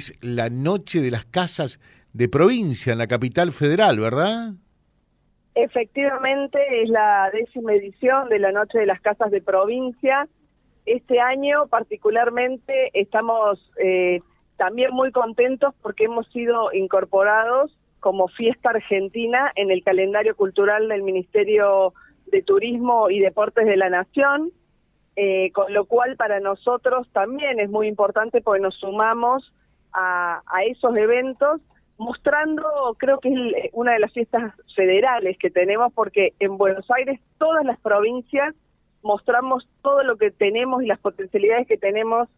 es 0.00 0.14
la 0.22 0.48
Noche 0.48 1.00
de 1.00 1.10
las 1.10 1.26
Casas 1.26 1.78
de 2.14 2.28
Provincia 2.28 2.92
en 2.92 2.98
la 2.98 3.06
capital 3.06 3.52
federal, 3.52 4.00
¿verdad? 4.00 4.54
Efectivamente, 5.54 6.58
es 6.82 6.88
la 6.88 7.30
décima 7.32 7.74
edición 7.74 8.30
de 8.30 8.38
la 8.38 8.50
Noche 8.50 8.78
de 8.78 8.86
las 8.86 9.00
Casas 9.02 9.30
de 9.30 9.42
Provincia. 9.42 10.26
Este 10.86 11.20
año 11.20 11.66
particularmente 11.68 12.90
estamos 12.94 13.70
eh, 13.76 14.20
también 14.56 14.92
muy 14.92 15.12
contentos 15.12 15.74
porque 15.82 16.04
hemos 16.04 16.26
sido 16.28 16.72
incorporados 16.72 17.76
como 18.00 18.28
fiesta 18.28 18.70
argentina 18.70 19.52
en 19.54 19.70
el 19.70 19.84
calendario 19.84 20.34
cultural 20.34 20.88
del 20.88 21.02
Ministerio 21.02 21.92
de 22.32 22.42
Turismo 22.42 23.10
y 23.10 23.20
Deportes 23.20 23.66
de 23.66 23.76
la 23.76 23.90
Nación, 23.90 24.50
eh, 25.16 25.50
con 25.52 25.74
lo 25.74 25.84
cual 25.84 26.16
para 26.16 26.40
nosotros 26.40 27.06
también 27.12 27.60
es 27.60 27.68
muy 27.68 27.86
importante 27.86 28.40
porque 28.40 28.62
nos 28.62 28.76
sumamos 28.76 29.52
a, 29.92 30.42
a 30.46 30.64
esos 30.64 30.96
eventos 30.96 31.60
mostrando, 32.00 32.64
creo 32.96 33.18
que 33.18 33.28
es 33.28 33.70
una 33.72 33.92
de 33.92 33.98
las 33.98 34.12
fiestas 34.12 34.54
federales 34.74 35.36
que 35.38 35.50
tenemos, 35.50 35.92
porque 35.92 36.32
en 36.40 36.56
Buenos 36.56 36.90
Aires 36.90 37.20
todas 37.38 37.64
las 37.64 37.78
provincias 37.78 38.54
mostramos 39.02 39.68
todo 39.82 40.02
lo 40.02 40.16
que 40.16 40.30
tenemos 40.30 40.82
y 40.82 40.86
las 40.86 40.98
potencialidades 40.98 41.68
que 41.68 41.76
tenemos 41.76 42.28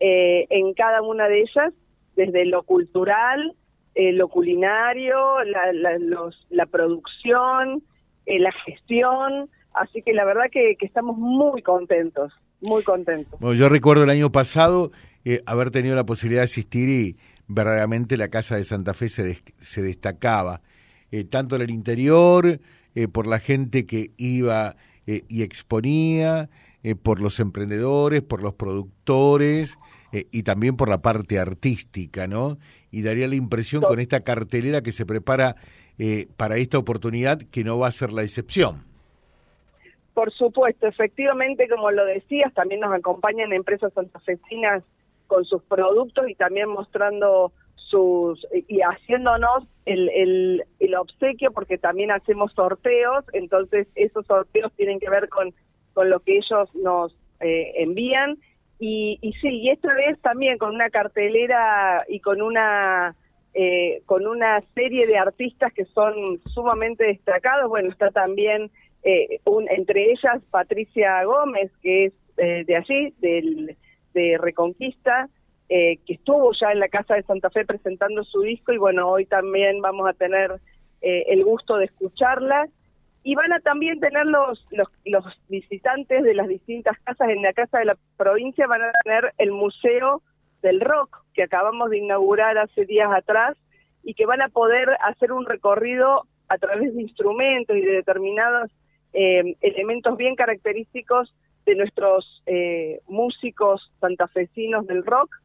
eh, 0.00 0.46
en 0.50 0.74
cada 0.74 1.02
una 1.02 1.28
de 1.28 1.42
ellas, 1.42 1.72
desde 2.16 2.44
lo 2.46 2.64
cultural, 2.64 3.54
eh, 3.94 4.12
lo 4.12 4.26
culinario, 4.26 5.44
la, 5.44 5.72
la, 5.72 5.98
los, 5.98 6.44
la 6.50 6.66
producción, 6.66 7.82
eh, 8.26 8.40
la 8.40 8.50
gestión, 8.50 9.48
así 9.72 10.02
que 10.02 10.14
la 10.14 10.24
verdad 10.24 10.46
que, 10.50 10.74
que, 10.76 10.86
estamos 10.86 11.16
muy 11.16 11.62
contentos, 11.62 12.32
muy 12.60 12.82
contentos. 12.82 13.38
Yo 13.56 13.68
recuerdo 13.68 14.02
el 14.02 14.10
año 14.10 14.32
pasado 14.32 14.90
haber 15.46 15.70
tenido 15.70 15.94
la 15.94 16.04
posibilidad 16.04 16.40
de 16.40 16.46
asistir 16.46 16.88
y 16.88 17.16
verdaderamente 17.54 18.16
la 18.16 18.28
Casa 18.28 18.56
de 18.56 18.64
Santa 18.64 18.94
Fe 18.94 19.08
se, 19.08 19.42
se 19.60 19.82
destacaba, 19.82 20.60
eh, 21.10 21.24
tanto 21.24 21.56
en 21.56 21.62
el 21.62 21.70
interior, 21.70 22.60
eh, 22.94 23.08
por 23.08 23.26
la 23.26 23.38
gente 23.38 23.86
que 23.86 24.10
iba 24.16 24.76
eh, 25.06 25.22
y 25.28 25.42
exponía, 25.42 26.48
por 27.04 27.20
los 27.20 27.38
emprendedores, 27.38 28.22
por 28.22 28.42
los 28.42 28.54
productores 28.54 29.78
y 30.10 30.42
también 30.42 30.76
por 30.76 30.88
la 30.88 30.98
parte 30.98 31.38
artística, 31.38 32.26
¿no? 32.26 32.58
Y 32.90 33.02
daría 33.02 33.28
la 33.28 33.36
impresión 33.36 33.82
con 33.82 34.00
esta 34.00 34.22
cartelera 34.22 34.82
que 34.82 34.90
se 34.90 35.06
prepara 35.06 35.54
para 36.36 36.56
esta 36.56 36.78
oportunidad 36.78 37.38
que 37.38 37.62
no 37.62 37.78
va 37.78 37.86
a 37.86 37.92
ser 37.92 38.12
la 38.12 38.24
excepción. 38.24 38.82
Por 40.12 40.32
supuesto, 40.32 40.88
efectivamente, 40.88 41.68
como 41.68 41.92
lo 41.92 42.04
decías, 42.04 42.52
también 42.52 42.80
nos 42.80 42.92
acompañan 42.92 43.52
empresas 43.52 43.92
santafesinas 43.92 44.82
con 45.32 45.46
sus 45.46 45.62
productos 45.62 46.28
y 46.28 46.34
también 46.34 46.68
mostrando 46.68 47.52
sus 47.74 48.46
y 48.68 48.80
haciéndonos 48.80 49.64
el, 49.86 50.10
el, 50.10 50.64
el, 50.78 50.94
obsequio 50.94 51.52
porque 51.52 51.78
también 51.78 52.10
hacemos 52.10 52.52
sorteos, 52.52 53.24
entonces 53.32 53.88
esos 53.94 54.26
sorteos 54.26 54.70
tienen 54.74 55.00
que 55.00 55.08
ver 55.08 55.30
con, 55.30 55.54
con 55.94 56.10
lo 56.10 56.20
que 56.20 56.36
ellos 56.36 56.74
nos 56.74 57.16
eh, 57.40 57.72
envían. 57.76 58.36
Y, 58.78 59.18
y 59.22 59.32
sí, 59.40 59.48
y 59.48 59.70
esta 59.70 59.94
vez 59.94 60.20
también 60.20 60.58
con 60.58 60.74
una 60.74 60.90
cartelera 60.90 62.04
y 62.08 62.20
con 62.20 62.42
una 62.42 63.16
eh, 63.54 64.02
con 64.04 64.26
una 64.26 64.60
serie 64.74 65.06
de 65.06 65.16
artistas 65.16 65.72
que 65.72 65.86
son 65.86 66.40
sumamente 66.52 67.04
destacados, 67.04 67.70
bueno, 67.70 67.88
está 67.88 68.10
también 68.10 68.70
eh, 69.02 69.40
un, 69.46 69.66
entre 69.70 70.10
ellas 70.10 70.42
Patricia 70.50 71.24
Gómez, 71.24 71.70
que 71.82 72.06
es 72.06 72.12
eh, 72.36 72.64
de 72.66 72.76
allí, 72.76 73.14
del 73.20 73.76
de 74.12 74.38
Reconquista, 74.38 75.28
eh, 75.68 75.98
que 76.06 76.14
estuvo 76.14 76.52
ya 76.52 76.72
en 76.72 76.80
la 76.80 76.88
Casa 76.88 77.14
de 77.14 77.22
Santa 77.22 77.50
Fe 77.50 77.64
presentando 77.64 78.24
su 78.24 78.42
disco 78.42 78.72
y 78.72 78.78
bueno, 78.78 79.08
hoy 79.08 79.26
también 79.26 79.80
vamos 79.80 80.08
a 80.08 80.12
tener 80.12 80.60
eh, 81.00 81.24
el 81.28 81.44
gusto 81.44 81.76
de 81.76 81.86
escucharla. 81.86 82.68
Y 83.24 83.36
van 83.36 83.52
a 83.52 83.60
también 83.60 84.00
tener 84.00 84.26
los, 84.26 84.66
los, 84.72 84.88
los, 85.04 85.24
visitantes 85.48 86.24
de 86.24 86.34
las 86.34 86.48
distintas 86.48 86.98
casas 87.04 87.30
en 87.30 87.40
la 87.40 87.52
Casa 87.52 87.78
de 87.78 87.84
la 87.84 87.96
Provincia, 88.16 88.66
van 88.66 88.82
a 88.82 88.90
tener 89.04 89.32
el 89.38 89.52
Museo 89.52 90.22
del 90.60 90.80
Rock 90.80 91.24
que 91.32 91.44
acabamos 91.44 91.90
de 91.90 91.98
inaugurar 91.98 92.58
hace 92.58 92.84
días 92.84 93.10
atrás 93.12 93.56
y 94.02 94.14
que 94.14 94.26
van 94.26 94.42
a 94.42 94.48
poder 94.48 94.88
hacer 95.04 95.32
un 95.32 95.46
recorrido 95.46 96.24
a 96.48 96.58
través 96.58 96.94
de 96.94 97.02
instrumentos 97.02 97.76
y 97.76 97.80
de 97.80 97.92
determinados 97.92 98.70
eh, 99.12 99.56
elementos 99.60 100.16
bien 100.16 100.34
característicos 100.34 101.34
de 101.64 101.74
nuestros 101.74 102.42
eh, 102.46 103.00
músicos 103.06 103.92
santafesinos 104.00 104.86
del 104.86 105.04
rock 105.04 105.36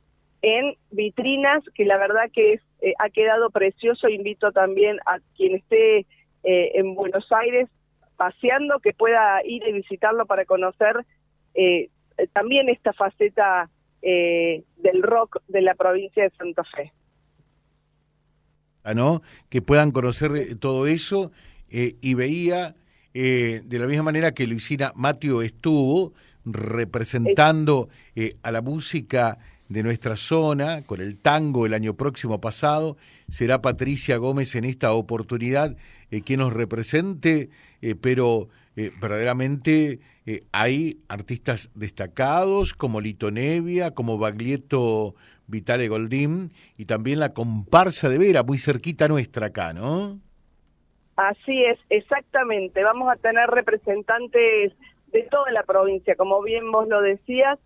en 0.41 0.75
vitrinas 0.91 1.63
que 1.75 1.85
la 1.85 1.97
verdad 1.97 2.29
que 2.31 2.59
eh, 2.81 2.94
ha 3.00 3.09
quedado 3.09 3.50
precioso. 3.50 4.07
Invito 4.07 4.51
también 4.51 4.97
a 5.05 5.19
quien 5.35 5.55
esté 5.55 6.05
eh, 6.44 6.72
en 6.75 6.95
Buenos 6.95 7.28
Aires 7.31 7.67
paseando 8.16 8.79
que 8.79 8.94
pueda 8.94 9.44
ir 9.45 9.61
y 9.67 9.73
visitarlo 9.73 10.25
para 10.25 10.45
conocer 10.45 11.05
eh, 11.53 11.89
también 12.34 12.69
esta 12.69 12.94
faceta 12.94 13.69
eh, 14.01 14.63
del 14.78 15.03
rock 15.03 15.41
de 15.47 15.61
la 15.61 15.75
provincia 15.75 16.23
de 16.23 16.29
Santa 16.31 16.63
Fe. 16.63 16.94
¿no? 18.95 19.22
Que 19.49 19.61
puedan 19.61 19.91
conocer 19.91 20.57
todo 20.59 20.88
eso 20.88 21.31
y 21.69 22.13
veía 22.13 22.75
eh, 23.19 23.61
de 23.66 23.79
la 23.79 23.88
misma 23.88 24.03
manera 24.03 24.33
que 24.33 24.45
Luisina 24.45 24.91
Mateo 24.95 25.41
estuvo 25.41 26.13
representando 26.45 27.89
eh, 28.16 28.35
a 28.44 28.51
la 28.51 28.61
música 28.61 29.39
de 29.69 29.83
nuestra 29.83 30.16
zona 30.16 30.83
con 30.83 31.01
el 31.01 31.17
tango 31.17 31.66
el 31.66 31.73
año 31.73 31.95
próximo 31.95 32.39
pasado, 32.39 32.97
será 33.29 33.61
Patricia 33.61 34.17
Gómez 34.17 34.55
en 34.55 34.66
esta 34.66 34.94
oportunidad 34.94 35.75
eh, 36.11 36.22
que 36.22 36.38
nos 36.38 36.53
represente, 36.53 37.50
eh, 37.81 37.95
pero 37.95 38.50
eh, 38.75 38.91
verdaderamente 39.00 39.99
hay 40.51 40.99
artistas 41.07 41.69
destacados 41.73 42.73
como 42.73 42.99
Lito 42.99 43.31
Nevia, 43.31 43.91
como 43.91 44.17
Baglietto 44.17 45.16
Vitale 45.47 45.88
Goldín 45.88 46.51
y 46.78 46.84
también 46.84 47.19
la 47.19 47.34
comparsa 47.34 48.09
de 48.09 48.17
Vera, 48.17 48.44
muy 48.44 48.57
cerquita 48.57 49.07
nuestra 49.07 49.47
acá, 49.47 49.72
¿no? 49.72 50.19
Así 51.17 51.63
es, 51.66 51.79
exactamente. 51.89 52.83
Vamos 52.83 53.11
a 53.11 53.16
tener 53.16 53.50
representantes 53.50 54.73
de 55.07 55.23
toda 55.23 55.51
la 55.51 55.63
provincia, 55.63 56.16
como 56.16 56.41
bien 56.44 56.72
vos 56.72 56.88
lo 56.88 57.01
decías, 57.01 57.59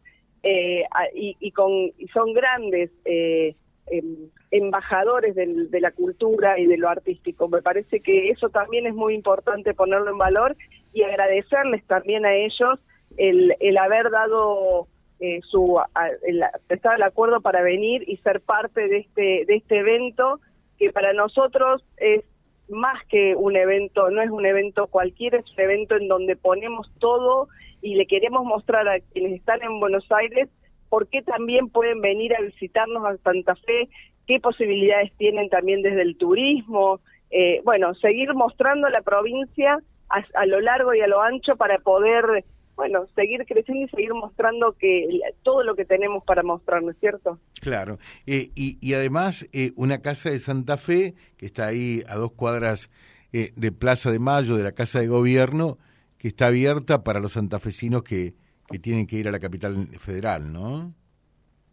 eh, 0.44 0.86
y, 1.14 1.52
con, 1.52 1.92
son 2.14 2.34
grandes 2.34 2.90
eh, 3.06 3.56
eh, 3.92 4.04
embajadores 4.52 5.36
del, 5.36 5.70
de 5.70 5.82
la 5.82 5.92
cultura 5.92 6.58
y 6.58 6.66
de 6.66 6.78
lo 6.78 6.90
artístico. 6.90 7.50
Me 7.50 7.62
parece 7.62 8.00
que 8.00 8.30
eso 8.30 8.50
también 8.50 8.88
es 8.88 8.96
muy 8.96 9.14
importante 9.14 9.74
ponerlo 9.74 10.12
en 10.12 10.18
valor 10.18 10.56
y 10.94 11.04
agradecerles 11.04 11.86
también 11.86 12.26
a 12.26 12.34
ellos 12.34 12.80
el, 13.18 13.56
el 13.60 13.78
haber 13.78 14.10
dado 14.10 14.88
eh, 15.20 15.42
su 15.44 15.80
el, 16.24 16.44
estar 16.70 16.96
el 16.96 17.04
acuerdo 17.04 17.42
para 17.42 17.62
venir 17.62 18.04
y 18.08 18.18
ser 18.18 18.42
parte 18.42 18.88
de 18.88 18.98
este 19.00 19.46
de 19.46 19.56
este 19.56 19.80
evento 19.80 20.40
que 20.80 20.92
para 20.92 21.14
nosotros 21.14 21.84
es 21.98 22.24
más 22.72 23.06
que 23.08 23.36
un 23.36 23.56
evento, 23.56 24.10
no 24.10 24.22
es 24.22 24.30
un 24.30 24.46
evento 24.46 24.88
cualquiera, 24.88 25.40
es 25.40 25.52
un 25.52 25.60
evento 25.60 25.96
en 25.96 26.08
donde 26.08 26.36
ponemos 26.36 26.92
todo 27.00 27.48
y 27.82 27.96
le 27.96 28.06
queremos 28.06 28.44
mostrar 28.46 28.88
a 28.88 29.00
quienes 29.00 29.34
están 29.34 29.62
en 29.62 29.80
Buenos 29.80 30.06
Aires 30.12 30.50
por 30.90 31.08
qué 31.08 31.22
también 31.22 31.70
pueden 31.70 32.02
venir 32.02 32.36
a 32.36 32.42
visitarnos 32.42 33.06
a 33.06 33.18
Santa 33.18 33.56
Fe, 33.56 33.90
qué 34.28 34.40
posibilidades 34.40 35.12
tienen 35.18 35.50
también 35.50 35.82
desde 35.82 36.02
el 36.02 36.18
turismo, 36.18 37.00
eh, 37.30 37.62
bueno, 37.64 37.94
seguir 37.96 38.34
mostrando 38.34 38.90
la 38.90 39.02
provincia 39.02 39.78
a, 40.10 40.24
a 40.34 40.46
lo 40.46 40.60
largo 40.60 40.94
y 40.94 41.00
a 41.00 41.08
lo 41.08 41.22
ancho 41.22 41.56
para 41.56 41.78
poder 41.78 42.44
bueno, 42.82 43.06
seguir 43.14 43.46
creciendo 43.46 43.86
y 43.86 43.90
seguir 43.90 44.12
mostrando 44.16 44.72
que 44.74 45.22
todo 45.44 45.64
lo 45.64 45.76
que 45.76 45.86
tenemos 45.86 46.24
para 46.24 46.42
mostrar, 46.42 46.82
¿no 46.82 46.90
es 46.90 46.98
cierto? 46.98 47.38
Claro, 47.62 48.00
eh, 48.26 48.50
y, 48.56 48.80
y, 48.82 48.96
además 48.96 49.48
eh, 49.54 49.72
una 49.76 50.02
casa 50.02 50.32
de 50.32 50.40
Santa 50.40 50.78
Fe, 50.78 51.14
que 51.38 51.46
está 51.46 51.68
ahí 51.68 52.02
a 52.08 52.16
dos 52.16 52.32
cuadras 52.32 52.90
eh, 53.34 53.52
de 53.56 53.72
Plaza 53.72 54.10
de 54.10 54.18
Mayo, 54.18 54.58
de 54.58 54.64
la 54.64 54.72
Casa 54.72 55.00
de 55.00 55.08
Gobierno, 55.08 55.78
que 56.18 56.30
está 56.30 56.48
abierta 56.48 57.04
para 57.04 57.20
los 57.20 57.34
santafesinos 57.34 58.02
que, 58.02 58.34
que 58.68 58.80
tienen 58.80 59.06
que 59.06 59.18
ir 59.18 59.28
a 59.28 59.32
la 59.32 59.40
capital 59.40 59.76
federal, 60.00 60.52
¿no? 60.52 60.92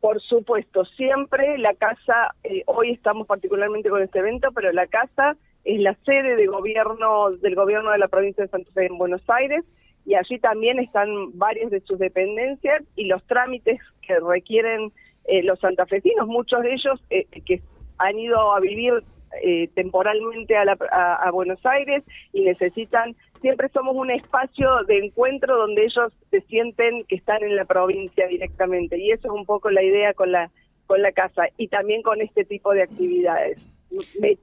Por 0.00 0.20
supuesto, 0.20 0.84
siempre 0.84 1.56
la 1.56 1.72
casa, 1.72 2.34
eh, 2.44 2.64
hoy 2.66 2.90
estamos 2.90 3.26
particularmente 3.26 3.88
con 3.88 4.02
este 4.02 4.18
evento, 4.18 4.50
pero 4.54 4.72
la 4.72 4.86
casa 4.88 5.38
es 5.64 5.80
la 5.80 5.94
sede 6.04 6.36
de 6.36 6.46
gobierno 6.48 7.30
del 7.30 7.54
gobierno 7.54 7.92
de 7.92 7.98
la 7.98 8.08
provincia 8.08 8.44
de 8.44 8.50
Santa 8.50 8.70
Fe 8.72 8.86
en 8.86 8.98
Buenos 8.98 9.22
Aires, 9.28 9.64
y 10.08 10.14
allí 10.14 10.38
también 10.38 10.78
están 10.78 11.36
varias 11.36 11.70
de 11.70 11.80
sus 11.80 11.98
dependencias 11.98 12.82
y 12.96 13.04
los 13.04 13.22
trámites 13.26 13.78
que 14.00 14.18
requieren 14.18 14.90
eh, 15.26 15.42
los 15.42 15.60
santafesinos, 15.60 16.26
muchos 16.26 16.62
de 16.62 16.72
ellos 16.72 16.98
eh, 17.10 17.26
que 17.44 17.60
han 17.98 18.18
ido 18.18 18.54
a 18.54 18.58
vivir 18.58 18.94
eh, 19.42 19.68
temporalmente 19.74 20.56
a, 20.56 20.64
la, 20.64 20.78
a, 20.90 21.16
a, 21.16 21.30
Buenos 21.30 21.60
Aires 21.66 22.02
y 22.32 22.40
necesitan, 22.40 23.14
siempre 23.42 23.68
somos 23.68 23.94
un 23.94 24.10
espacio 24.10 24.82
de 24.84 24.96
encuentro 24.96 25.58
donde 25.58 25.84
ellos 25.84 26.10
se 26.30 26.40
sienten 26.40 27.04
que 27.04 27.16
están 27.16 27.42
en 27.42 27.54
la 27.54 27.66
provincia 27.66 28.26
directamente 28.28 28.96
y 28.96 29.10
eso 29.10 29.28
es 29.28 29.34
un 29.34 29.44
poco 29.44 29.68
la 29.70 29.82
idea 29.82 30.14
con 30.14 30.32
la 30.32 30.50
con 30.86 31.02
la 31.02 31.12
casa 31.12 31.42
y 31.58 31.68
también 31.68 32.00
con 32.00 32.22
este 32.22 32.46
tipo 32.46 32.72
de 32.72 32.84
actividades. 32.84 33.58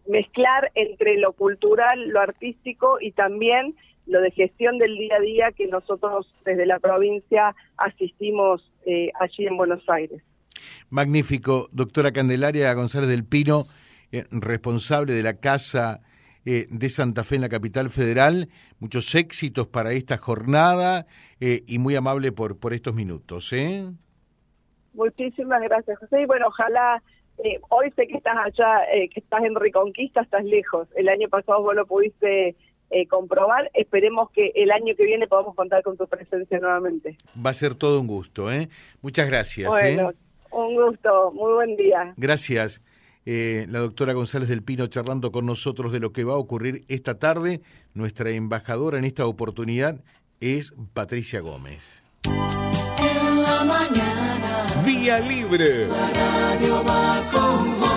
Mezclar 0.08 0.72
entre 0.76 1.18
lo 1.18 1.34
cultural, 1.34 2.10
lo 2.10 2.20
artístico 2.20 2.98
y 3.00 3.12
también 3.12 3.76
lo 4.08 4.22
de 4.22 4.32
gestión 4.32 4.78
del 4.78 4.98
día 4.98 5.16
a 5.16 5.20
día 5.20 5.52
que 5.52 5.68
nosotros 5.68 6.32
desde 6.44 6.66
la 6.66 6.80
provincia 6.80 7.56
asistimos 7.78 8.72
eh, 8.86 9.12
allí 9.20 9.48
en 9.48 9.58
Buenos 9.58 9.84
Aires. 9.90 10.22
Magnífico, 10.90 11.68
doctora 11.72 12.12
Candelaria 12.12 12.74
González 12.74 13.10
del 13.10 13.26
Pino, 13.26 13.66
eh, 14.12 14.26
responsable 14.32 15.14
de 15.14 15.24
la 15.24 15.40
Casa 15.40 16.02
eh, 16.46 16.68
de 16.70 16.90
Santa 16.90 17.24
Fe 17.24 17.36
en 17.36 17.42
la 17.42 17.50
capital 17.50 17.90
federal. 17.90 18.50
Muchos 18.80 19.14
éxitos 19.16 19.68
para 19.68 19.94
esta 19.94 20.18
jornada 20.18 21.08
y 21.40 21.80
muy 21.80 21.96
amable 21.96 22.32
por, 22.32 22.58
por 22.58 22.74
estos 22.74 22.96
minutos. 22.96 23.54
Muchísimas 24.94 25.62
gracias, 25.62 26.00
José. 26.00 26.22
Y 26.22 26.26
bueno, 26.26 26.48
ojalá, 26.48 27.04
hoy 27.70 27.92
sé 27.96 28.08
que 28.08 28.18
estás 28.18 28.36
allá, 28.38 28.82
que 29.14 29.20
estás 29.20 29.44
en 29.44 29.56
Reconquista, 29.56 30.22
estás 30.22 30.44
lejos. 30.46 30.88
El 30.96 31.10
año 31.10 31.30
pasado 31.30 31.62
vos 31.62 31.76
lo 31.76 31.86
pudiste 31.86 32.56
eh, 32.92 33.08
comprobar. 33.08 33.72
Esperemos 33.74 34.30
que 34.32 34.52
el 34.56 34.72
año 34.72 34.96
que 34.96 35.06
viene 35.06 35.28
podamos 35.28 35.56
contar 35.56 35.82
con 35.84 35.98
tu 35.98 36.08
presencia 36.08 36.60
nuevamente. 36.60 37.18
Va 37.44 37.50
a 37.50 37.54
ser 37.54 37.76
todo 37.76 38.00
un 38.00 38.08
gusto, 38.08 38.52
¿eh? 38.52 38.70
Muchas 39.02 39.28
gracias. 39.28 39.68
Bueno, 39.68 40.12
¿eh? 40.12 40.16
un 40.52 40.76
gusto, 40.76 41.32
muy 41.32 41.54
buen 41.54 41.76
día. 41.76 42.14
Gracias. 42.16 42.82
Eh, 43.26 43.66
la 43.70 43.80
doctora 43.80 44.14
González 44.14 44.48
del 44.48 44.62
Pino 44.62 44.86
charlando 44.86 45.32
con 45.32 45.48
nosotros 45.48 45.92
de 45.92 46.00
lo 46.00 46.14
que 46.14 46.24
va 46.24 46.34
a 46.34 46.38
ocurrir 46.38 46.84
esta 46.88 47.18
tarde. 47.18 47.62
Nuestra 47.96 48.30
embajadora 48.30 49.00
en 49.00 49.06
esta 49.06 49.26
oportunidad 49.26 50.04
es 50.40 50.76
Patricia 50.94 51.40
Gómez. 51.40 52.05
La 53.56 53.64
mañana. 53.64 54.84
Vía 54.84 55.18
Libre. 55.20 55.88
La 55.88 56.08
radio 56.20 56.84
va 56.84 57.24
con 57.32 57.95